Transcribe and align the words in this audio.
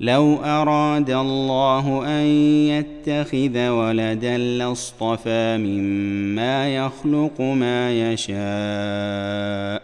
لو 0.00 0.36
أراد 0.44 1.10
الله 1.10 2.06
أن 2.06 2.26
يتخذ 2.66 3.68
ولدا 3.68 4.38
لاصطفى 4.38 5.56
مما 5.58 6.68
يخلق 6.76 7.40
ما 7.40 8.12
يشاء. 8.12 9.82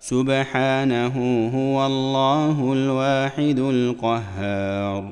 سبحانه 0.00 1.48
هو 1.54 1.86
الله 1.86 2.72
الواحد 2.72 3.58
القهار. 3.58 5.10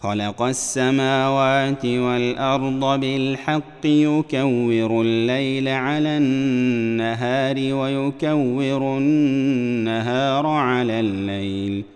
خلق 0.00 0.42
السماوات 0.42 1.86
والأرض 1.86 3.00
بالحق 3.00 3.84
يكور 3.84 5.02
الليل 5.02 5.68
على 5.68 6.08
النهار 6.08 7.56
ويكور 7.56 8.98
النهار 8.98 10.46
على 10.46 11.00
الليل. 11.00 11.95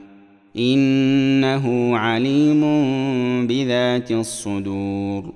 إنه 0.57 1.97
عليم 1.97 2.61
بذات 3.47 4.11
الصدور. 4.11 5.33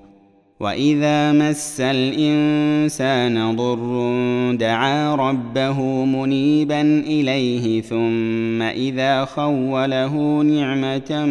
وإذا 0.59 1.31
مس 1.31 1.81
الإنسان 1.81 3.55
ضر 3.55 4.55
دعا 4.55 5.15
ربه 5.15 6.05
منيبا 6.05 6.81
إليه 6.81 7.81
ثم 7.81 8.61
إذا 8.61 9.25
خوله 9.25 10.41
نعمة 10.41 11.25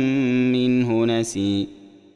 منه 0.53 1.05
نسي. 1.05 1.74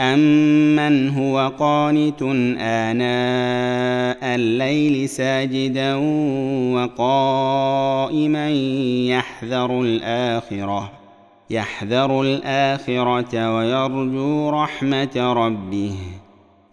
امن 0.00 1.08
هو 1.08 1.52
قانت 1.58 2.22
اناء 2.60 4.34
الليل 4.34 5.08
ساجدا 5.08 5.94
وقائما 6.74 8.50
يحذر 9.08 9.80
الاخره 9.80 10.92
يحذر 11.50 12.22
الاخره 12.22 13.56
ويرجو 13.56 14.50
رحمه 14.50 15.32
ربه. 15.32 15.94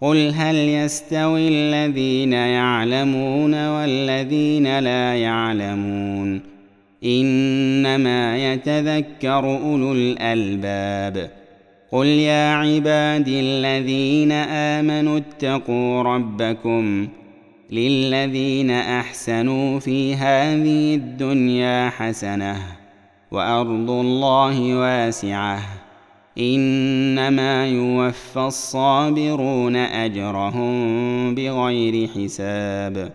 قل 0.01 0.31
هل 0.35 0.55
يستوي 0.55 1.47
الذين 1.47 2.33
يعلمون 2.33 3.67
والذين 3.67 4.79
لا 4.79 5.15
يعلمون؟ 5.15 6.41
انما 7.03 8.53
يتذكر 8.53 9.45
اولو 9.45 9.93
الالباب. 9.93 11.42
قل 11.93 12.05
يا 12.05 12.53
عبادي 12.53 13.39
الذين 13.39 14.31
امنوا 14.31 15.17
اتقوا 15.17 16.01
ربكم 16.01 17.07
للذين 17.71 18.71
احسنوا 18.71 19.79
في 19.79 20.15
هذه 20.15 20.95
الدنيا 20.95 21.89
حسنه 21.89 22.57
وارض 23.31 23.89
الله 23.89 24.75
واسعه 24.75 25.59
انما 26.37 27.67
يوفى 27.67 28.39
الصابرون 28.39 29.75
اجرهم 29.75 31.35
بغير 31.35 32.07
حساب 32.07 33.11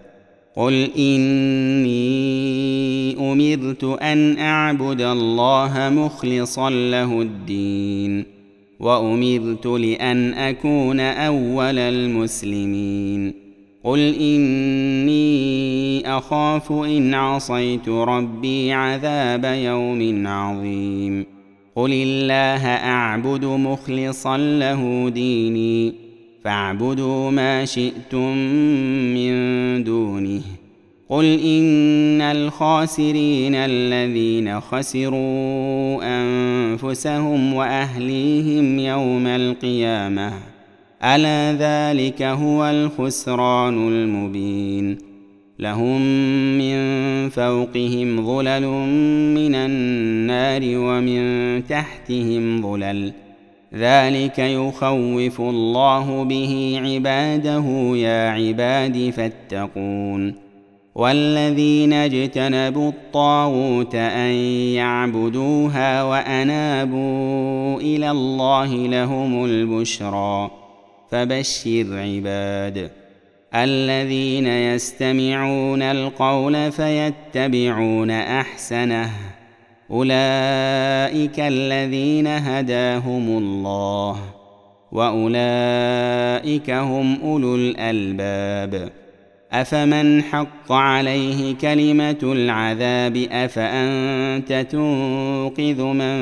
قل 0.56 0.90
اني 0.98 1.96
امرت 3.32 3.84
ان 3.84 4.38
اعبد 4.38 5.00
الله 5.00 5.88
مخلصا 5.88 6.70
له 6.70 7.22
الدين 7.22 8.37
وأمرت 8.80 9.66
لأن 9.66 10.34
أكون 10.34 11.00
أول 11.00 11.78
المسلمين. 11.78 13.32
قل 13.84 14.14
إني 14.20 16.02
أخاف 16.18 16.72
إن 16.72 17.14
عصيت 17.14 17.88
ربي 17.88 18.72
عذاب 18.72 19.44
يوم 19.44 20.26
عظيم. 20.26 21.26
قل 21.76 21.92
الله 21.92 22.66
أعبد 22.66 23.44
مخلصا 23.44 24.36
له 24.36 25.08
ديني 25.08 25.94
فاعبدوا 26.44 27.30
ما 27.30 27.64
شئتم 27.64 28.36
من 29.14 29.84
دونه. 29.84 30.57
قل 31.08 31.24
ان 31.24 32.20
الخاسرين 32.20 33.54
الذين 33.54 34.60
خسروا 34.60 36.00
انفسهم 36.02 37.54
واهليهم 37.54 38.78
يوم 38.78 39.26
القيامه 39.26 40.32
الا 41.04 41.52
ذلك 41.52 42.22
هو 42.22 42.70
الخسران 42.70 43.88
المبين 43.88 44.98
لهم 45.58 46.00
من 46.58 46.78
فوقهم 47.28 48.26
ظلل 48.26 48.66
من 49.34 49.54
النار 49.54 50.60
ومن 50.64 51.62
تحتهم 51.66 52.62
ظلل 52.62 53.12
ذلك 53.74 54.38
يخوف 54.38 55.40
الله 55.40 56.24
به 56.24 56.80
عباده 56.84 57.96
يا 57.96 58.30
عباد 58.30 59.10
فاتقون 59.16 60.47
والذين 60.98 61.92
اجتنبوا 61.92 62.88
الطاغوت 62.88 63.94
أن 63.94 64.32
يعبدوها 64.74 66.02
وأنابوا 66.02 67.80
إلى 67.80 68.10
الله 68.10 68.74
لهم 68.74 69.44
البشرى. 69.44 70.50
فبشر 71.10 71.86
عباد 71.90 72.90
الذين 73.54 74.46
يستمعون 74.46 75.82
القول 75.82 76.72
فيتبعون 76.72 78.10
أحسنه. 78.10 79.10
أولئك 79.90 81.40
الذين 81.40 82.26
هداهم 82.26 83.38
الله 83.38 84.16
وأولئك 84.92 86.70
هم 86.70 87.20
أولو 87.22 87.54
الألباب. 87.54 89.07
افمن 89.52 90.22
حق 90.22 90.72
عليه 90.72 91.54
كلمه 91.54 92.18
العذاب 92.22 93.16
افانت 93.32 94.66
تنقذ 94.70 95.82
من 95.82 96.16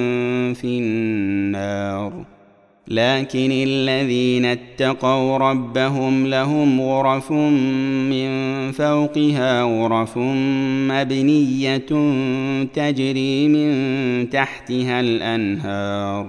في 0.55 0.79
النار 0.79 2.25
لكن 2.89 3.51
الذين 3.53 4.45
اتقوا 4.45 5.39
ربهم 5.39 6.27
لهم 6.27 6.81
غرف 6.81 7.33
من 7.33 8.29
فوقها 8.73 9.63
غرف 9.63 10.19
مبنيه 10.89 11.77
تجري 12.75 13.49
من 13.49 14.31
تحتها 14.31 15.01
الانهار 15.01 16.27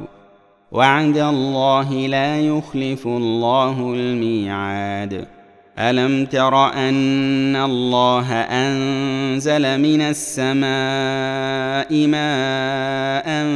وعد 0.72 1.18
الله 1.18 2.08
لا 2.08 2.40
يخلف 2.40 3.08
الله 3.08 3.94
الميعاد 3.94 5.37
ألم 5.80 6.26
تر 6.26 6.74
أن 6.74 7.56
الله 7.56 8.34
أنزل 8.34 9.82
من 9.82 10.02
السماء 10.02 12.08
ماء 12.08 13.48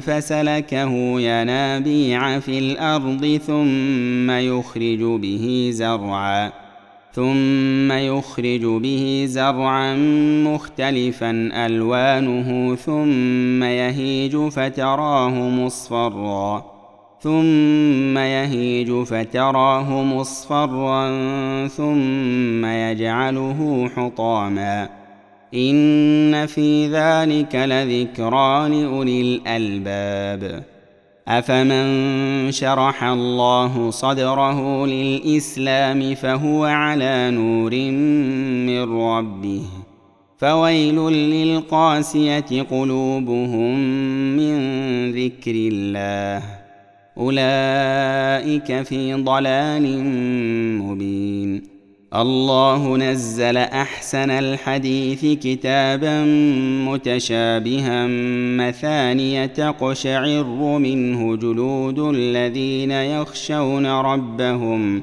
فسلكه 0.00 1.20
ينابيع 1.20 2.38
في 2.38 2.58
الأرض 2.58 3.40
ثم 3.46 4.30
يخرج 4.30 5.20
به 5.20 5.70
زرعا 5.72 6.52
ثم 7.12 7.92
يخرج 7.92 8.64
به 8.64 9.24
زرعا 9.28 9.94
مختلفا 10.44 11.50
ألوانه 11.66 12.74
ثم 12.74 13.62
يهيج 13.62 14.36
فتراه 14.36 15.48
مصفرا. 15.48 16.77
ثم 17.20 18.18
يهيج 18.18 19.02
فتراه 19.02 20.02
مصفرا 20.02 21.08
ثم 21.66 22.64
يجعله 22.64 23.90
حطاما. 23.96 24.88
إن 25.54 26.46
في 26.46 26.86
ذلك 26.86 27.54
لذكرى 27.54 28.68
لأولي 28.68 29.20
الألباب. 29.20 30.64
أفمن 31.28 32.52
شرح 32.52 33.04
الله 33.04 33.90
صدره 33.90 34.86
للإسلام 34.86 36.14
فهو 36.14 36.64
على 36.64 37.30
نور 37.30 37.74
من 38.66 39.00
ربه. 39.00 39.62
فويل 40.38 40.96
للقاسية 41.12 42.62
قلوبهم 42.70 43.78
من 44.36 44.58
ذكر 45.12 45.52
الله. 45.54 46.57
أولئك 47.18 48.82
في 48.82 49.14
ضلال 49.14 50.04
مبين. 50.78 51.62
الله 52.14 52.96
نزل 52.96 53.56
أحسن 53.56 54.30
الحديث 54.30 55.24
كتابا 55.42 56.24
متشابها 56.88 58.06
مثانية 58.56 59.46
تقشعر 59.46 60.44
منه 60.78 61.36
جلود 61.36 61.98
الذين 61.98 62.90
يخشون 62.90 63.86
ربهم. 63.86 65.02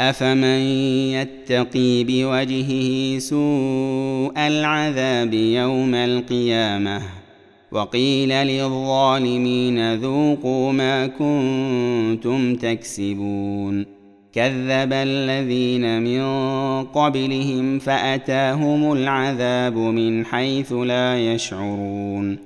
أفمن 0.00 0.60
يتقي 1.12 2.04
بوجهه 2.04 3.18
سوء 3.18 4.32
العذاب 4.36 5.34
يوم 5.34 5.94
القيامة 5.94 7.02
وقيل 7.72 8.28
للظالمين 8.28 9.94
ذوقوا 9.94 10.72
ما 10.72 11.06
كنتم 11.06 12.54
تكسبون 12.54 13.86
كذب 14.32 14.92
الذين 14.92 16.02
من 16.02 16.22
قبلهم 16.84 17.78
فأتاهم 17.78 18.92
العذاب 18.92 19.76
من 19.76 20.24
حيث 20.24 20.72
لا 20.72 21.34
يشعرون 21.34 22.45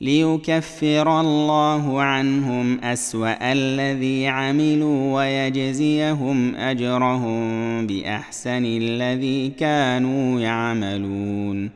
ليكفر 0.00 1.20
الله 1.20 2.02
عنهم 2.02 2.80
أسوأ 2.80 3.52
الذي 3.52 4.26
عملوا 4.26 5.14
ويجزيهم 5.14 6.54
أجرهم 6.54 7.86
بأحسن 7.86 8.64
الذي 8.64 9.48
كانوا 9.48 10.40
يعملون. 10.40 11.70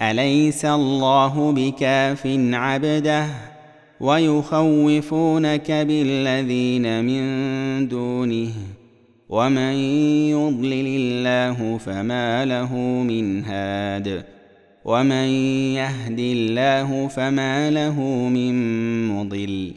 أليس 0.00 0.64
الله 0.64 1.52
بكاف 1.52 2.26
عبده؟ 2.52 3.26
ويخوفونك 4.00 5.70
بالذين 5.70 7.04
من 7.04 7.88
دونه. 7.88 8.50
ومن 9.28 9.72
يضلل 10.30 10.86
الله 10.86 11.78
فما 11.78 12.44
له 12.44 12.74
من 13.02 13.44
هاد. 13.44 14.24
ومن 14.84 15.28
يهد 15.74 16.18
الله 16.18 17.08
فما 17.08 17.70
له 17.70 18.00
من 18.28 18.54
مضل. 19.08 19.72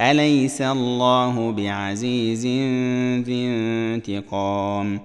أليس 0.00 0.62
الله 0.62 1.50
بعزيز 1.50 2.46
ذي 3.26 3.46
انتقام؟ 3.46 5.00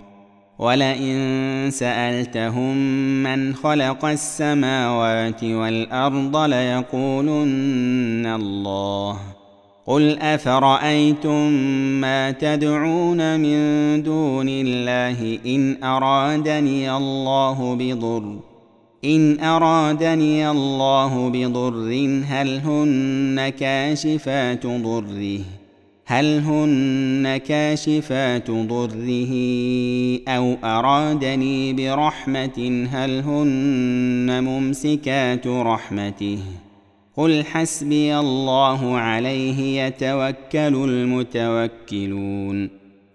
ولئن 0.60 1.69
سألتهم 1.72 2.75
من 3.24 3.55
خلق 3.55 4.05
السماوات 4.05 5.43
والأرض 5.43 6.38
ليقولن 6.38 8.25
الله. 8.25 9.19
قل 9.88 10.19
أفرأيتم 10.19 11.51
ما 12.01 12.31
تدعون 12.31 13.39
من 13.39 14.03
دون 14.03 14.50
الله 14.50 15.39
إن 15.46 15.84
أرادني 15.84 16.98
الله 16.98 17.75
بضر. 17.75 18.49
إن 19.06 19.39
أرادني 19.39 20.50
الله 20.50 21.29
بضر 21.29 22.24
هل 22.27 22.58
هن 22.58 23.50
كاشفات 23.50 24.68
ضره؟ 24.68 25.39
هل 26.06 26.39
هن 26.39 27.38
كاشفات 27.38 28.51
ضره؟ 28.51 29.34
أو 30.27 30.58
أرادني 30.63 31.74
برحمة 31.74 32.88
هل 32.91 33.20
هن 33.20 34.44
ممسكات 34.44 35.48
رحمته؟ 35.48 36.39
قل 37.18 37.44
حسبي 37.44 38.20
الله 38.20 38.98
عليه 38.98 39.86
يتوكل 39.86 40.75
المتوكلون. 40.89 42.79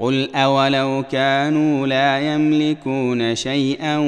قل 0.00 0.34
اولو 0.34 1.04
كانوا 1.12 1.86
لا 1.86 2.34
يملكون 2.34 3.34
شيئا 3.34 3.98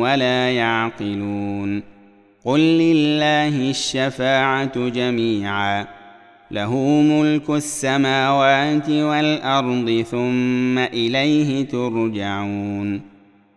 ولا 0.00 0.50
يعقلون 0.50 1.82
قل 2.44 2.60
لله 2.60 3.70
الشفاعه 3.70 4.88
جميعا 4.88 5.86
له 6.50 6.76
ملك 7.00 7.50
السماوات 7.50 8.90
والارض 8.90 10.04
ثم 10.10 10.78
اليه 10.78 11.66
ترجعون 11.66 13.00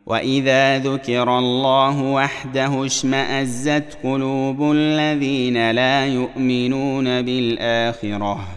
واذا 0.05 0.79
ذكر 0.79 1.39
الله 1.39 2.01
وحده 2.01 2.85
اشمازت 2.85 3.97
قلوب 4.03 4.71
الذين 4.71 5.71
لا 5.71 6.05
يؤمنون 6.05 7.21
بالاخره 7.21 8.56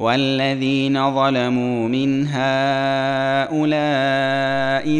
والذين 0.00 1.14
ظلموا 1.14 1.88
من 1.88 2.26
هؤلاء 3.50 3.60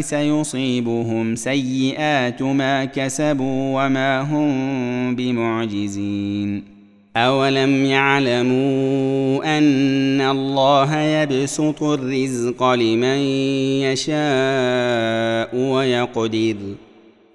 سيصيبهم 0.01 1.35
سيئات 1.35 2.41
ما 2.41 2.85
كسبوا 2.85 3.85
وما 3.85 4.21
هم 4.21 5.15
بمعجزين. 5.15 6.63
أولم 7.17 7.85
يعلموا 7.85 9.57
أن 9.57 10.21
الله 10.21 10.97
يبسط 10.97 11.83
الرزق 11.83 12.63
لمن 12.63 13.17
يشاء 13.81 15.55
ويقدر؟ 15.55 16.55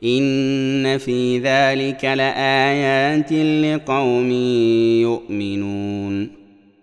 إن 0.05 0.99
في 0.99 1.39
ذلك 1.39 2.05
لآيات 2.05 3.33
لقوم 3.33 4.31
يؤمنون. 5.01 6.36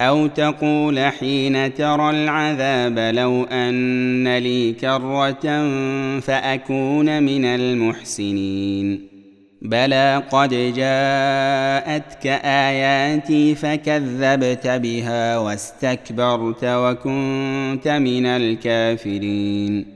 أو 0.00 0.26
تقول 0.26 0.98
حين 0.98 1.74
ترى 1.74 2.10
العذاب 2.10 2.98
لو 3.14 3.44
أن 3.44 4.38
لي 4.38 4.72
كرة 4.72 5.68
فأكون 6.20 7.22
من 7.22 7.44
المحسنين. 7.44 9.08
بلى 9.62 10.22
قد 10.30 10.48
جاءتك 10.76 12.26
آياتي 12.44 13.54
فكذبت 13.54 14.66
بها 14.66 15.38
واستكبرت 15.38 16.64
وكنت 16.64 17.88
من 17.88 18.26
الكافرين. 18.26 19.86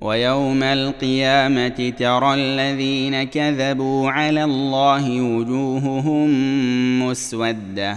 ويوم 0.00 0.62
القيامة 0.62 1.92
ترى 1.98 2.34
الذين 2.34 3.22
كذبوا 3.22 4.10
على 4.10 4.44
الله 4.44 5.20
وجوههم 5.20 6.28
مسودة. 7.02 7.96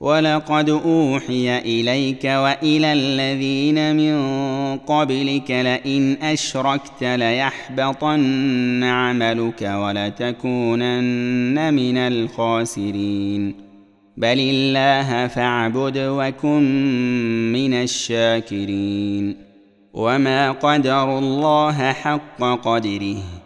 ولقد 0.00 0.70
اوحي 0.70 1.58
اليك 1.58 2.24
والى 2.24 2.92
الذين 2.92 3.96
من 3.96 4.16
قبلك 4.78 5.50
لئن 5.50 6.16
اشركت 6.22 7.02
ليحبطن 7.02 8.84
عملك 8.84 9.62
ولتكونن 9.62 10.94
من 11.74 11.96
الخاسرين 11.96 13.54
بل 14.16 14.40
الله 14.40 15.26
فاعبد 15.26 15.98
وكن 15.98 16.62
من 17.52 17.74
الشاكرين 17.74 19.36
وما 19.94 20.50
قدروا 20.50 21.18
الله 21.18 21.92
حق 21.92 22.42
قدره 22.42 23.39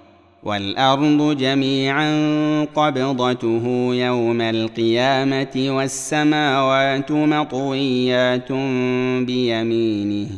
والأرض 0.45 1.37
جميعا 1.37 2.11
قبضته 2.65 3.89
يوم 3.95 4.41
القيامة 4.41 5.67
والسماوات 5.69 7.13
مطويات 7.13 8.53
بيمينه 9.23 10.29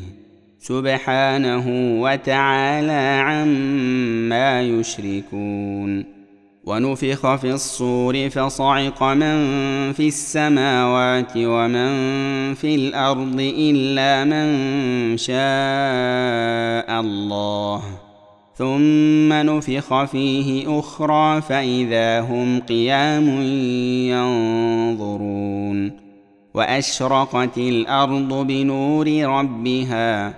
سبحانه 0.61 1.65
وتعالى 2.03 3.23
عما 3.27 4.63
يشركون 4.63 6.05
ونفخ 6.65 7.37
في 7.37 7.53
الصور 7.53 8.29
فصعق 8.31 9.03
من 9.03 9.37
في 9.93 10.09
السماوات 10.09 11.33
ومن 11.37 12.55
في 12.55 12.75
الأرض 12.75 13.37
إلا 13.41 14.25
من 14.25 15.17
شاء 15.17 17.01
الله 17.01 18.06
ثم 18.59 19.33
نفخ 19.33 20.05
فيه 20.05 20.79
أخرى 20.79 21.43
فإذا 21.43 22.21
هم 22.21 22.61
قيام 22.61 23.29
ينظرون 24.09 25.93
وأشرقت 26.55 27.59
الأرض 27.59 28.47
بنور 28.47 29.09
ربها 29.23 30.35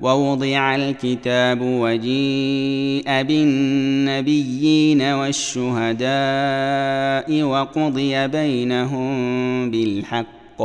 ووضع 0.00 0.74
الكتاب 0.74 1.58
وجيء 1.62 3.22
بالنبيين 3.22 5.02
والشهداء 5.02 6.12
وقضي 7.42 8.28
بينهم 8.28 9.10
بالحق 9.70 10.62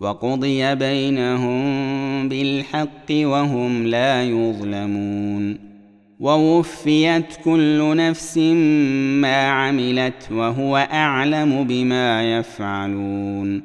وقضي 0.00 0.74
بينهم 0.74 1.64
بالحق 2.28 3.10
وهم 3.10 3.86
لا 3.86 4.24
يظلمون 4.24 5.73
ووفيت 6.20 7.36
كل 7.44 7.96
نفس 7.96 8.38
ما 8.38 9.48
عملت 9.48 10.28
وهو 10.32 10.76
أعلم 10.76 11.64
بما 11.64 12.38
يفعلون 12.38 13.62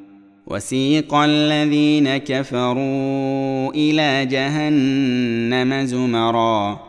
وسيق 0.47 1.13
الذين 1.13 2.17
كفروا 2.17 3.73
إلى 3.73 4.25
جهنم 4.25 5.85
زمرا 5.85 6.88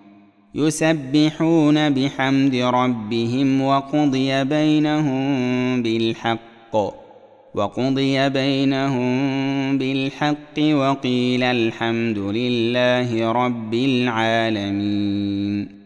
يسبحون 0.55 1.89
بحمد 1.89 2.55
ربهم 2.55 3.61
وقضي 3.61 4.43
بينهم 4.43 5.83
بالحق 5.83 6.75
وقضي 7.55 8.29
بينهم 8.29 9.17
بالحق 9.77 10.59
وقيل 10.59 11.43
الحمد 11.43 12.17
لله 12.17 13.31
رب 13.31 13.73
العالمين. 13.73 15.80